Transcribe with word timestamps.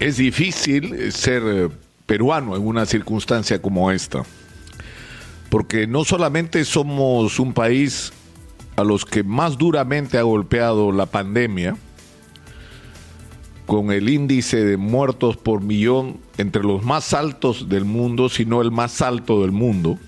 Es 0.00 0.16
difícil 0.16 1.10
ser 1.10 1.42
eh, 1.44 1.68
peruano 2.06 2.54
en 2.54 2.64
una 2.64 2.86
circunstancia 2.86 3.60
como 3.60 3.90
esta, 3.90 4.22
porque 5.50 5.88
no 5.88 6.04
solamente 6.04 6.64
somos 6.64 7.40
un 7.40 7.52
país 7.52 8.12
a 8.76 8.84
los 8.84 9.04
que 9.04 9.24
más 9.24 9.58
duramente 9.58 10.16
ha 10.16 10.22
golpeado 10.22 10.92
la 10.92 11.06
pandemia, 11.06 11.76
con 13.66 13.90
el 13.90 14.08
índice 14.08 14.64
de 14.64 14.76
muertos 14.76 15.36
por 15.36 15.62
millón 15.62 16.18
entre 16.38 16.62
los 16.62 16.84
más 16.84 17.12
altos 17.12 17.68
del 17.68 17.84
mundo, 17.84 18.28
sino 18.28 18.62
el 18.62 18.70
más 18.70 19.02
alto 19.02 19.42
del 19.42 19.50
mundo, 19.50 19.98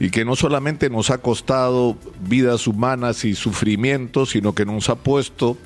y 0.00 0.08
que 0.08 0.24
no 0.24 0.34
solamente 0.34 0.88
nos 0.88 1.10
ha 1.10 1.18
costado 1.18 1.98
vidas 2.26 2.66
humanas 2.66 3.26
y 3.26 3.34
sufrimientos, 3.34 4.30
sino 4.30 4.54
que 4.54 4.64
nos 4.64 4.88
ha 4.88 4.96
puesto 4.96 5.58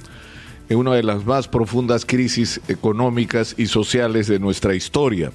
una 0.76 0.94
de 0.94 1.02
las 1.02 1.24
más 1.24 1.48
profundas 1.48 2.04
crisis 2.06 2.60
económicas 2.68 3.54
y 3.58 3.66
sociales 3.66 4.26
de 4.26 4.38
nuestra 4.38 4.74
historia. 4.74 5.32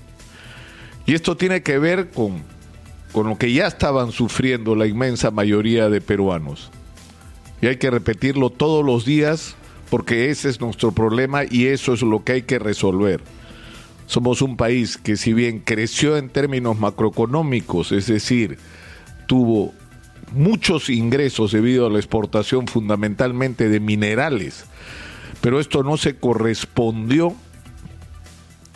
Y 1.06 1.14
esto 1.14 1.38
tiene 1.38 1.64
que 1.64 1.80
ver 1.80 2.10
con, 2.10 2.44
con 3.12 3.28
lo 3.28 3.38
que 3.38 3.52
ya 3.52 3.68
estaban 3.68 4.12
sufriendo 4.12 4.76
la 4.76 4.88
inmensa 4.88 5.32
mayoría 5.32 5.90
de 5.90 6.02
peruanos. 6.02 6.70
Y 7.62 7.68
hay 7.68 7.78
que 7.78 7.90
repetirlo 7.90 8.50
todos 8.50 8.86
los 8.86 9.06
días 9.06 9.56
porque 9.90 10.30
ese 10.30 10.50
es 10.50 10.60
nuestro 10.60 10.92
problema 10.92 11.44
y 11.50 11.68
eso 11.68 11.94
es 11.94 12.02
lo 12.02 12.24
que 12.24 12.34
hay 12.34 12.42
que 12.44 12.60
resolver. 12.60 13.22
Somos 14.06 14.42
un 14.42 14.58
país 14.58 14.98
que 14.98 15.18
si 15.18 15.34
bien 15.34 15.60
creció 15.60 16.18
en 16.18 16.30
términos 16.30 16.80
macroeconómicos, 16.80 17.92
es 17.92 18.08
decir, 18.08 18.58
tuvo 19.28 19.74
muchos 20.34 20.90
ingresos 20.90 21.52
debido 21.52 21.88
a 21.88 21.90
la 21.90 22.00
exportación 22.00 22.68
fundamentalmente 22.68 23.70
de 23.70 23.80
minerales, 23.80 24.66
pero 25.42 25.60
esto 25.60 25.84
no 25.84 25.98
se 25.98 26.18
correspondió 26.18 27.36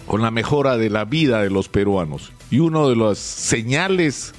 con 0.05 0.21
la 0.21 0.31
mejora 0.31 0.77
de 0.77 0.89
la 0.89 1.05
vida 1.05 1.41
de 1.41 1.49
los 1.49 1.69
peruanos. 1.69 2.31
Y 2.49 2.59
una 2.59 2.85
de 2.87 2.95
las 2.95 3.17
señales 3.17 4.33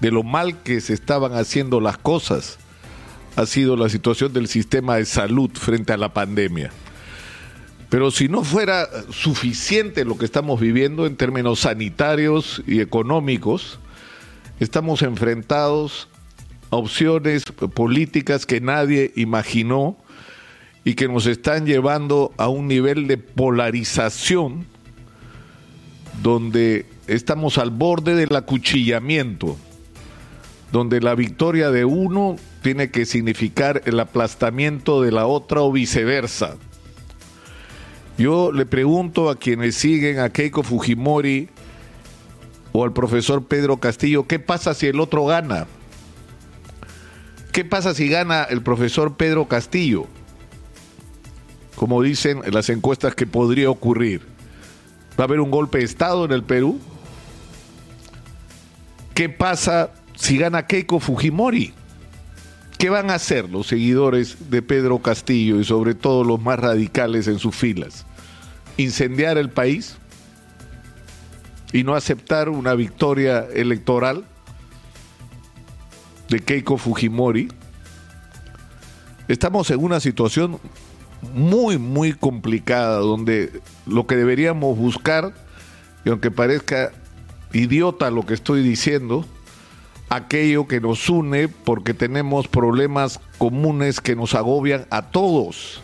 de 0.00 0.10
lo 0.10 0.22
mal 0.22 0.62
que 0.62 0.80
se 0.80 0.94
estaban 0.94 1.32
haciendo 1.34 1.80
las 1.80 1.96
cosas 1.96 2.58
ha 3.36 3.46
sido 3.46 3.76
la 3.76 3.88
situación 3.88 4.32
del 4.32 4.48
sistema 4.48 4.96
de 4.96 5.04
salud 5.04 5.50
frente 5.54 5.92
a 5.92 5.96
la 5.96 6.12
pandemia. 6.12 6.70
Pero 7.88 8.10
si 8.10 8.28
no 8.28 8.42
fuera 8.42 8.88
suficiente 9.10 10.04
lo 10.04 10.18
que 10.18 10.24
estamos 10.24 10.58
viviendo 10.60 11.06
en 11.06 11.16
términos 11.16 11.60
sanitarios 11.60 12.62
y 12.66 12.80
económicos, 12.80 13.78
estamos 14.60 15.02
enfrentados 15.02 16.08
a 16.70 16.76
opciones 16.76 17.44
políticas 17.44 18.46
que 18.46 18.60
nadie 18.60 19.12
imaginó 19.14 19.96
y 20.84 20.94
que 20.94 21.08
nos 21.08 21.26
están 21.26 21.66
llevando 21.66 22.32
a 22.36 22.48
un 22.48 22.66
nivel 22.66 23.06
de 23.06 23.18
polarización 23.18 24.66
donde 26.22 26.86
estamos 27.06 27.58
al 27.58 27.70
borde 27.70 28.14
del 28.14 28.34
acuchillamiento, 28.34 29.56
donde 30.70 31.00
la 31.00 31.14
victoria 31.14 31.70
de 31.70 31.84
uno 31.84 32.36
tiene 32.62 32.90
que 32.90 33.06
significar 33.06 33.82
el 33.86 33.98
aplastamiento 34.00 35.02
de 35.02 35.12
la 35.12 35.26
otra 35.26 35.62
o 35.62 35.72
viceversa. 35.72 36.56
Yo 38.18 38.52
le 38.52 38.66
pregunto 38.66 39.30
a 39.30 39.36
quienes 39.36 39.74
siguen 39.76 40.18
a 40.18 40.30
Keiko 40.30 40.62
Fujimori 40.62 41.48
o 42.72 42.84
al 42.84 42.92
profesor 42.92 43.44
Pedro 43.44 43.78
Castillo, 43.78 44.26
¿qué 44.26 44.38
pasa 44.38 44.74
si 44.74 44.86
el 44.86 45.00
otro 45.00 45.26
gana? 45.26 45.66
¿Qué 47.52 47.64
pasa 47.64 47.94
si 47.94 48.08
gana 48.08 48.44
el 48.44 48.62
profesor 48.62 49.16
Pedro 49.16 49.46
Castillo? 49.46 50.06
Como 51.82 52.00
dicen 52.00 52.42
las 52.52 52.68
encuestas 52.68 53.16
que 53.16 53.26
podría 53.26 53.68
ocurrir. 53.68 54.20
¿Va 55.18 55.24
a 55.24 55.26
haber 55.26 55.40
un 55.40 55.50
golpe 55.50 55.78
de 55.78 55.84
Estado 55.84 56.24
en 56.24 56.30
el 56.30 56.44
Perú? 56.44 56.78
¿Qué 59.14 59.28
pasa 59.28 59.90
si 60.14 60.38
gana 60.38 60.68
Keiko 60.68 61.00
Fujimori? 61.00 61.74
¿Qué 62.78 62.88
van 62.88 63.10
a 63.10 63.14
hacer 63.14 63.50
los 63.50 63.66
seguidores 63.66 64.48
de 64.48 64.62
Pedro 64.62 65.00
Castillo 65.00 65.58
y 65.58 65.64
sobre 65.64 65.96
todo 65.96 66.22
los 66.22 66.40
más 66.40 66.60
radicales 66.60 67.26
en 67.26 67.40
sus 67.40 67.56
filas? 67.56 68.06
¿Incendiar 68.76 69.36
el 69.36 69.50
país? 69.50 69.96
¿Y 71.72 71.82
no 71.82 71.96
aceptar 71.96 72.48
una 72.48 72.76
victoria 72.76 73.44
electoral 73.52 74.24
de 76.28 76.38
Keiko 76.38 76.78
Fujimori? 76.78 77.48
Estamos 79.26 79.68
en 79.72 79.82
una 79.82 79.98
situación 79.98 80.60
muy, 81.34 81.78
muy 81.78 82.12
complicada 82.12 82.98
donde 82.98 83.60
lo 83.86 84.06
que 84.06 84.16
deberíamos 84.16 84.76
buscar, 84.76 85.32
y 86.04 86.10
aunque 86.10 86.30
parezca 86.30 86.92
idiota 87.52 88.10
lo 88.10 88.26
que 88.26 88.34
estoy 88.34 88.62
diciendo, 88.62 89.24
aquello 90.08 90.66
que 90.66 90.80
nos 90.80 91.08
une 91.08 91.48
porque 91.48 91.94
tenemos 91.94 92.48
problemas 92.48 93.20
comunes 93.38 94.00
que 94.00 94.16
nos 94.16 94.34
agobian 94.34 94.86
a 94.90 95.10
todos. 95.10 95.80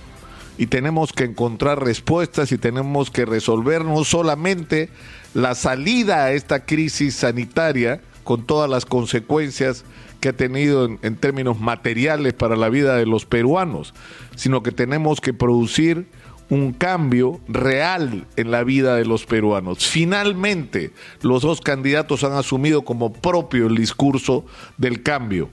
Y 0.59 0.67
tenemos 0.67 1.13
que 1.13 1.25
encontrar 1.25 1.83
respuestas 1.83 2.51
y 2.51 2.59
tenemos 2.59 3.11
que 3.11 3.25
resolver 3.25 3.85
no 3.85 4.03
solamente 4.05 4.91
la 5.33 5.55
salida 5.55 6.25
a 6.25 6.33
esta 6.33 6.67
crisis 6.67 7.15
sanitaria 7.15 8.01
con 8.29 8.45
todas 8.45 8.69
las 8.69 8.85
consecuencias 8.85 9.87
que 10.21 10.29
ha 10.29 10.33
tenido 10.35 10.85
en, 10.85 11.17
términos 11.17 11.61
materiales 11.61 12.35
para 12.35 12.57
la 12.57 12.69
vida 12.69 12.95
de 12.97 13.07
los 13.07 13.25
peruanos, 13.25 13.95
sino 14.37 14.63
que 14.63 14.71
tenemos 14.71 15.23
que 15.23 15.33
producir 15.33 16.09
un 16.51 16.75
cambio 16.75 17.41
real 17.49 18.27
en 18.37 18.51
la 18.51 18.65
vida 18.65 18.97
de 18.97 19.07
los 19.07 19.25
peruanos. 19.25 19.79
Finalmente, 19.87 20.91
los 21.23 21.41
dos 21.41 21.63
candidatos 21.63 22.23
han 22.23 22.33
asumido 22.33 22.83
como 22.83 23.15
propio 23.15 23.67
el 23.67 23.77
discurso 23.77 24.45
del 24.77 25.03
cambio. 25.03 25.49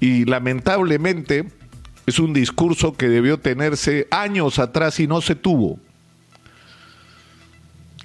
Y 0.00 0.24
lamentablemente 0.24 1.46
es 2.06 2.18
un 2.18 2.32
discurso 2.32 2.94
que 2.94 3.08
debió 3.08 3.38
tenerse 3.38 4.08
años 4.10 4.58
atrás 4.58 4.98
y 4.98 5.06
no 5.06 5.20
se 5.20 5.36
tuvo 5.36 5.78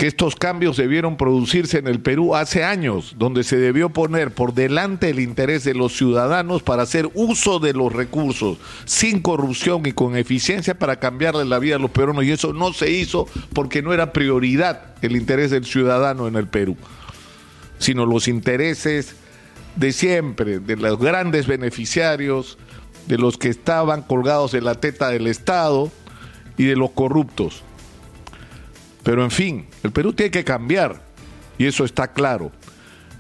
que 0.04 0.08
estos 0.08 0.36
cambios 0.36 0.76
debieron 0.76 1.16
producirse 1.16 1.78
en 1.78 1.88
el 1.88 2.02
Perú 2.02 2.36
hace 2.36 2.66
años, 2.66 3.16
donde 3.18 3.46
se 3.46 3.56
debió 3.56 3.90
poner 3.92 4.34
por 4.34 4.54
delante 4.54 5.10
el 5.10 5.22
interés 5.22 5.64
de 5.64 5.74
los 5.74 5.96
ciudadanos 5.96 6.62
para 6.62 6.84
hacer 6.84 7.10
uso 7.14 7.60
de 7.60 7.72
los 7.72 7.94
recursos 7.94 8.58
sin 8.84 9.22
corrupción 9.22 9.86
y 9.86 9.94
con 9.94 10.18
eficiencia 10.18 10.78
para 10.78 10.98
cambiarle 10.98 11.46
la 11.46 11.58
vida 11.58 11.78
a 11.78 11.80
los 11.80 11.90
peruanos. 11.90 12.26
Y 12.26 12.32
eso 12.32 12.52
no 12.52 12.74
se 12.74 12.92
hizo 12.92 13.30
porque 13.54 13.82
no 13.82 13.94
era 13.94 14.12
prioridad 14.12 14.94
el 15.02 15.16
interés 15.16 15.52
del 15.52 15.64
ciudadano 15.64 16.28
en 16.28 16.36
el 16.36 16.48
Perú, 16.48 16.76
sino 17.78 18.06
los 18.06 18.28
intereses 18.28 19.16
de 19.78 19.94
siempre, 19.94 20.60
de 20.60 20.76
los 20.76 21.00
grandes 21.00 21.48
beneficiarios, 21.48 22.58
de 23.08 23.18
los 23.18 23.38
que 23.38 23.48
estaban 23.48 24.02
colgados 24.02 24.54
en 24.54 24.66
la 24.66 24.76
teta 24.76 25.08
del 25.08 25.28
Estado 25.28 25.90
y 26.58 26.66
de 26.66 26.76
los 26.76 26.92
corruptos. 26.92 27.64
Pero 29.04 29.24
en 29.24 29.32
fin, 29.32 29.68
el 29.84 29.92
Perú 29.92 30.14
tiene 30.14 30.32
que 30.32 30.44
cambiar 30.44 31.02
y 31.58 31.66
eso 31.66 31.86
está 31.86 32.14
claro. 32.14 32.52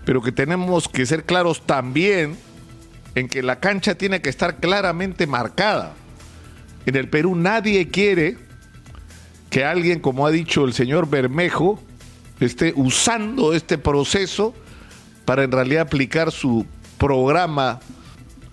Pero 0.05 0.21
que 0.21 0.31
tenemos 0.31 0.88
que 0.88 1.05
ser 1.05 1.25
claros 1.25 1.66
también 1.66 2.38
en 3.16 3.27
que 3.27 3.44
la 3.44 3.59
cancha 3.59 3.95
tiene 3.95 4.21
que 4.21 4.29
estar 4.29 4.57
claramente 4.57 5.27
marcada. 5.27 5.94
En 6.85 6.95
el 6.95 7.09
Perú 7.09 7.35
nadie 7.35 7.88
quiere 7.89 8.38
que 9.49 9.63
alguien, 9.63 9.99
como 9.99 10.25
ha 10.25 10.31
dicho 10.31 10.66
el 10.66 10.73
señor 10.73 11.09
Bermejo, 11.09 11.79
esté 12.39 12.73
usando 12.75 13.53
este 13.53 13.77
proceso 13.77 14.53
para 15.25 15.44
en 15.44 15.51
realidad 15.51 15.83
aplicar 15.83 16.31
su 16.31 16.65
programa 16.97 17.79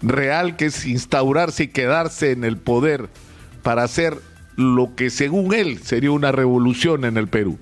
real, 0.02 0.56
que 0.56 0.66
es 0.66 0.86
instaurarse 0.86 1.64
y 1.64 1.68
quedarse 1.68 2.32
en 2.32 2.44
el 2.44 2.56
poder 2.56 3.08
para 3.62 3.82
hacer 3.82 4.20
lo 4.56 4.94
que 4.94 5.10
según 5.10 5.54
él 5.54 5.82
sería 5.82 6.10
una 6.10 6.32
revolución 6.32 7.04
en 7.04 7.16
el 7.16 7.28
Perú. 7.28 7.58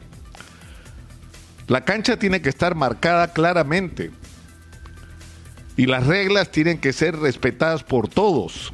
La 1.68 1.84
cancha 1.84 2.18
tiene 2.18 2.40
que 2.40 2.48
estar 2.48 2.74
marcada 2.74 3.32
claramente 3.32 4.10
y 5.76 5.86
las 5.86 6.06
reglas 6.06 6.50
tienen 6.50 6.78
que 6.78 6.92
ser 6.92 7.16
respetadas 7.16 7.84
por 7.84 8.08
todos. 8.08 8.72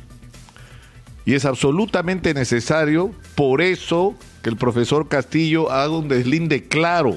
Y 1.26 1.34
es 1.34 1.44
absolutamente 1.44 2.34
necesario, 2.34 3.12
por 3.34 3.62
eso, 3.62 4.14
que 4.42 4.50
el 4.50 4.56
profesor 4.56 5.08
Castillo 5.08 5.70
haga 5.72 5.96
un 5.96 6.08
deslinde 6.08 6.68
claro 6.68 7.16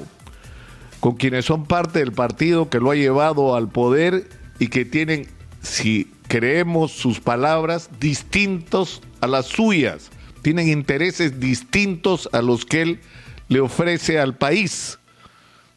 con 1.00 1.14
quienes 1.14 1.44
son 1.44 1.64
parte 1.64 2.00
del 2.00 2.12
partido 2.12 2.68
que 2.68 2.80
lo 2.80 2.90
ha 2.90 2.96
llevado 2.96 3.54
al 3.54 3.68
poder 3.68 4.28
y 4.58 4.68
que 4.68 4.84
tienen, 4.84 5.28
si 5.62 6.10
creemos 6.26 6.92
sus 6.92 7.20
palabras, 7.20 7.88
distintos 8.00 9.00
a 9.20 9.26
las 9.26 9.46
suyas 9.46 10.10
tienen 10.48 10.70
intereses 10.70 11.40
distintos 11.40 12.26
a 12.32 12.40
los 12.40 12.64
que 12.64 12.80
él 12.80 13.00
le 13.48 13.60
ofrece 13.60 14.18
al 14.18 14.34
país. 14.34 14.98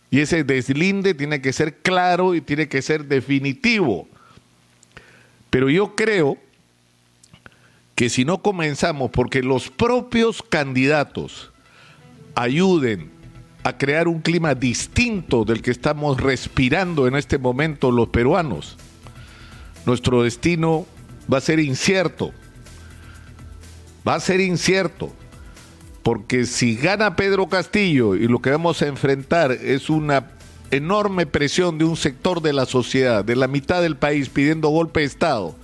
Y 0.09 0.21
ese 0.21 0.45
deslinde 0.45 1.13
tiene 1.13 1.41
que 1.41 1.51
ser 1.51 1.79
claro 1.79 2.35
y 2.35 2.39
tiene 2.39 2.69
que 2.69 2.81
ser 2.81 3.03
definitivo. 3.03 4.07
Pero 5.49 5.69
yo 5.69 5.93
creo 5.97 6.37
que 7.95 8.07
si 8.07 8.23
no 8.23 8.41
comenzamos, 8.41 9.11
porque 9.11 9.43
los 9.43 9.69
propios 9.69 10.41
candidatos 10.41 11.51
ayuden 12.35 13.11
a 13.63 13.77
crear 13.77 14.07
un 14.07 14.21
clima 14.21 14.55
distinto 14.55 15.43
del 15.43 15.61
que 15.61 15.71
estamos 15.71 16.17
respirando 16.21 17.07
en 17.07 17.17
este 17.17 17.37
momento 17.37 17.91
los 17.91 18.07
peruanos. 18.07 18.77
Nuestro 19.85 20.23
destino 20.23 20.85
va 21.29 21.39
a 21.39 21.41
ser 21.41 21.59
incierto. 21.59 22.31
Va 24.07 24.15
a 24.15 24.19
ser 24.19 24.41
incierto. 24.41 25.11
Porque 26.03 26.45
si 26.45 26.75
gana 26.75 27.15
Pedro 27.15 27.47
Castillo 27.47 28.15
y 28.15 28.27
lo 28.27 28.39
que 28.39 28.49
vamos 28.49 28.81
a 28.81 28.87
enfrentar 28.87 29.51
es 29.51 29.89
una 29.89 30.31
enorme 30.71 31.25
presión 31.25 31.77
de 31.77 31.85
un 31.85 31.95
sector 31.95 32.41
de 32.41 32.53
la 32.53 32.65
sociedad, 32.65 33.23
de 33.23 33.35
la 33.35 33.47
mitad 33.47 33.81
del 33.81 33.97
país 33.97 34.29
pidiendo 34.29 34.69
golpe 34.69 35.01
de 35.01 35.05
Estado, 35.05 35.55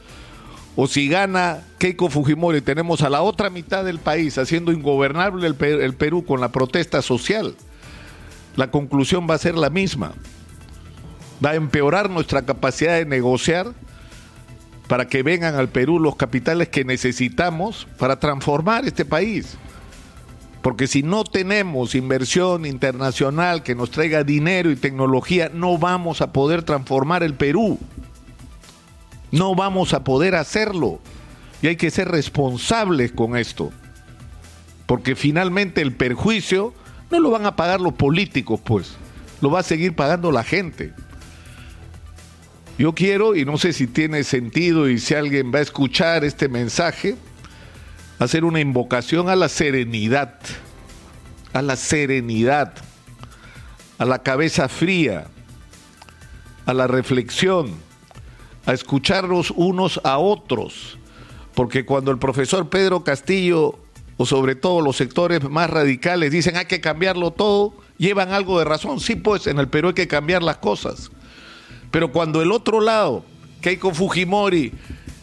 o 0.76 0.86
si 0.86 1.08
gana 1.08 1.64
Keiko 1.80 2.08
Fujimori, 2.08 2.62
tenemos 2.62 3.02
a 3.02 3.10
la 3.10 3.24
otra 3.24 3.50
mitad 3.50 3.84
del 3.84 3.98
país 3.98 4.38
haciendo 4.38 4.72
ingobernable 4.72 5.48
el, 5.48 5.96
Perú 5.96 6.24
con 6.24 6.40
la 6.40 6.52
protesta 6.52 7.02
social, 7.02 7.56
la 8.56 8.70
conclusión 8.70 9.26
va 9.28 9.34
a 9.34 9.40
ser 9.40 9.56
la 9.56 9.72
misma. 9.72 10.14
Va 11.44 11.52
a 11.52 11.56
empeorar 11.56 12.12
nuestra 12.12 12.44
capacidad 12.44 12.96
de 12.96 13.06
negociar 13.06 13.74
para 14.88 15.08
que 15.08 15.24
vengan 15.24 15.56
al 15.56 15.70
Perú 15.70 16.00
los 16.00 16.16
capitales 16.16 16.70
que 16.70 16.86
necesitamos 16.86 17.88
para 17.98 18.20
transformar 18.20 18.86
este 18.86 19.06
país. 19.06 19.58
Porque 20.62 20.88
si 20.88 21.04
no 21.04 21.24
tenemos 21.24 21.96
inversión 21.96 22.66
internacional 22.66 23.64
que 23.64 23.76
nos 23.76 23.92
traiga 23.92 24.24
dinero 24.24 24.72
y 24.72 24.76
tecnología, 24.76 25.50
no 25.54 25.78
vamos 25.78 26.22
a 26.22 26.32
poder 26.34 26.64
transformar 26.64 27.24
el 27.24 27.36
Perú. 27.36 27.78
No 29.32 29.56
vamos 29.56 29.94
a 29.94 30.04
poder 30.04 30.36
hacerlo. 30.36 31.00
Y 31.62 31.68
hay 31.68 31.76
que 31.76 31.92
ser 31.92 32.10
responsables 32.10 33.12
con 33.12 33.38
esto. 33.38 33.72
Porque 34.86 35.16
finalmente 35.16 35.82
el 35.82 35.94
perjuicio 35.94 36.74
no 37.12 37.20
lo 37.20 37.30
van 37.30 37.46
a 37.46 37.56
pagar 37.56 37.82
los 37.82 37.94
políticos, 37.94 38.60
pues. 38.64 38.96
Lo 39.42 39.52
va 39.52 39.60
a 39.60 39.64
seguir 39.64 39.96
pagando 39.96 40.32
la 40.32 40.44
gente. 40.44 40.94
Yo 42.78 42.94
quiero, 42.94 43.36
y 43.36 43.44
no 43.44 43.58
sé 43.58 43.74
si 43.74 43.88
tiene 43.88 44.24
sentido 44.24 44.88
y 44.88 45.00
si 45.00 45.16
alguien 45.16 45.52
va 45.54 45.60
a 45.60 45.64
escuchar 45.64 46.24
este 46.24 46.48
mensaje, 46.48 47.16
hacer 48.20 48.46
una 48.46 48.60
invocación 48.60 49.30
a 49.30 49.36
la 49.36 49.50
serenidad, 49.50 50.40
a 51.54 51.64
la 51.64 51.76
serenidad, 51.76 52.74
a 53.98 54.06
la 54.06 54.22
cabeza 54.22 54.70
fría, 54.70 55.26
a 56.68 56.74
la 56.76 56.86
reflexión, 56.86 57.72
a 58.68 58.74
escucharnos 58.74 59.52
unos 59.56 60.00
a 60.04 60.20
otros, 60.20 61.00
porque 61.56 61.84
cuando 61.84 62.12
el 62.12 62.20
profesor 62.20 62.70
Pedro 62.70 63.04
Castillo, 63.04 63.80
o 64.18 64.26
sobre 64.28 64.54
todo 64.54 64.82
los 64.82 64.98
sectores 64.98 65.44
más 65.50 65.70
radicales, 65.70 66.32
dicen 66.32 66.58
hay 66.58 66.66
que 66.66 66.82
cambiarlo 66.82 67.32
todo, 67.32 67.74
llevan 67.98 68.34
algo 68.34 68.60
de 68.60 68.66
razón. 68.66 69.00
Sí, 69.00 69.16
pues 69.16 69.48
en 69.48 69.58
el 69.58 69.68
Perú 69.68 69.90
hay 69.90 69.94
que 69.96 70.08
cambiar 70.08 70.44
las 70.44 70.58
cosas. 70.58 71.10
Pero 71.98 72.12
cuando 72.12 72.44
el 72.44 72.52
otro 72.52 72.80
lado, 72.80 73.26
Keiko 73.60 73.92
Fujimori, 73.92 74.72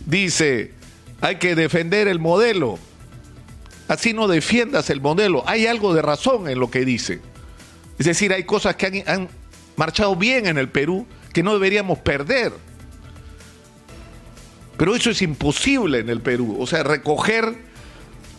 dice 0.06 0.72
hay 1.20 1.36
que 1.36 1.54
defender 1.54 2.08
el 2.08 2.18
modelo. 2.18 2.80
Así 3.86 4.12
no 4.12 4.26
defiendas 4.26 4.90
el 4.90 5.00
modelo. 5.00 5.44
Hay 5.46 5.68
algo 5.68 5.94
de 5.94 6.02
razón 6.02 6.48
en 6.48 6.58
lo 6.58 6.72
que 6.72 6.84
dice. 6.84 7.20
Es 7.96 8.06
decir, 8.06 8.32
hay 8.32 8.42
cosas 8.42 8.74
que 8.74 9.04
han, 9.06 9.28
marchado 9.76 10.16
bien 10.16 10.48
en 10.48 10.58
el 10.58 10.68
Perú 10.68 11.06
que 11.32 11.44
no 11.44 11.52
deberíamos 11.52 12.00
perder. 12.00 12.52
Pero 14.76 14.96
eso 14.96 15.10
es 15.10 15.22
imposible 15.22 16.00
en 16.00 16.10
el 16.10 16.22
Perú. 16.22 16.56
O 16.58 16.66
sea, 16.66 16.82
recoger 16.82 17.54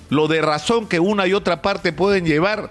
lo 0.09 0.27
de 0.27 0.41
razón 0.41 0.89
que 0.89 0.99
una 0.99 1.25
y 1.25 1.31
otra 1.31 1.61
parte 1.61 1.93
pueden 1.93 2.25
llevar 2.25 2.69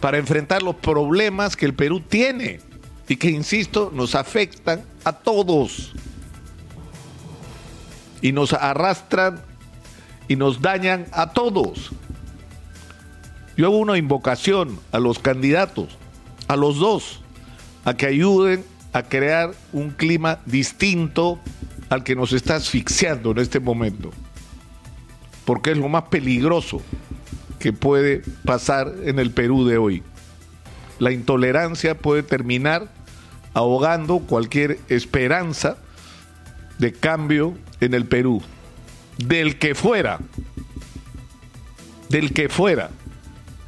para 0.00 0.16
enfrentar 0.16 0.62
los 0.62 0.76
problemas 0.76 1.54
que 1.54 1.66
el 1.66 1.74
Perú 1.74 2.00
tiene 2.00 2.69
y 3.10 3.16
que, 3.16 3.28
insisto, 3.28 3.90
nos 3.92 4.14
afectan 4.14 4.84
a 5.02 5.12
todos 5.12 5.90
y 8.22 8.30
nos 8.30 8.52
arrastran 8.52 9.42
y 10.28 10.36
nos 10.36 10.62
dañan 10.62 11.06
a 11.10 11.32
todos. 11.32 11.90
Yo 13.56 13.66
hago 13.66 13.78
una 13.78 13.98
invocación 13.98 14.78
a 14.92 15.00
los 15.00 15.18
candidatos, 15.18 15.88
a 16.46 16.54
los 16.54 16.78
dos, 16.78 17.20
a 17.84 17.94
que 17.94 18.06
ayuden 18.06 18.64
a 18.92 19.02
crear 19.02 19.54
un 19.72 19.90
clima 19.90 20.38
distinto 20.46 21.40
al 21.88 22.04
que 22.04 22.14
nos 22.14 22.32
está 22.32 22.54
asfixiando 22.54 23.32
en 23.32 23.38
este 23.38 23.58
momento, 23.58 24.12
porque 25.44 25.72
es 25.72 25.78
lo 25.78 25.88
más 25.88 26.04
peligroso 26.04 26.80
que 27.58 27.72
puede 27.72 28.22
pasar 28.44 28.94
en 29.02 29.18
el 29.18 29.32
Perú 29.32 29.66
de 29.66 29.78
hoy. 29.78 30.04
La 31.00 31.10
intolerancia 31.10 31.96
puede 31.96 32.22
terminar 32.22 32.99
ahogando 33.54 34.20
cualquier 34.20 34.78
esperanza 34.88 35.78
de 36.78 36.92
cambio 36.92 37.54
en 37.80 37.94
el 37.94 38.06
Perú, 38.06 38.42
del 39.18 39.58
que 39.58 39.74
fuera, 39.74 40.18
del 42.08 42.32
que 42.32 42.48
fuera. 42.48 42.90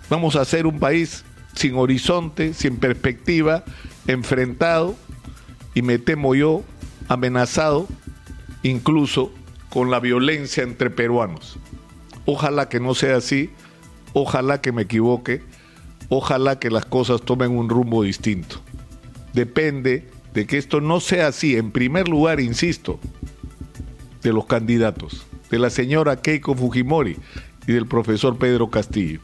Vamos 0.09 0.37
a 0.37 0.45
ser 0.45 0.67
un 0.67 0.79
país 0.79 1.25
sin 1.55 1.77
horizonte, 1.77 2.55
sin 2.55 2.77
perspectiva, 2.79 3.65
enfrentado 4.07 4.97
y 5.75 5.83
me 5.83 5.99
temo 5.99 6.35
yo 6.35 6.63
amenazado 7.09 7.87
incluso 8.63 9.33
con 9.69 9.91
la 9.91 10.01
violencia 10.01 10.63
entre 10.63 10.91
peruanos. 10.91 11.59
Ojalá 12.25 12.69
que 12.69 12.81
no 12.81 12.95
sea 12.95 13.17
así, 13.17 13.51
ojalá 14.13 14.61
que 14.61 14.73
me 14.73 14.83
equivoque, 14.83 15.43
ojalá 16.09 16.59
que 16.59 16.71
las 16.71 16.85
cosas 16.85 17.23
tomen 17.23 17.51
un 17.51 17.69
rumbo 17.69 18.03
distinto. 18.03 18.62
Depende 19.33 20.09
de 20.35 20.47
que 20.47 20.59
esto 20.59 20.81
no 20.81 21.01
sea 21.01 21.29
así, 21.29 21.57
en 21.57 21.71
primer 21.71 22.09
lugar, 22.09 22.41
insisto, 22.41 22.99
de 24.23 24.33
los 24.33 24.47
candidatos, 24.47 25.27
de 25.51 25.59
la 25.59 25.71
señora 25.71 26.17
Keiko 26.17 26.55
Fujimori 26.55 27.17
y 27.67 27.73
del 27.73 27.87
profesor 27.87 28.39
Pedro 28.39 28.71
Castillo. 28.71 29.21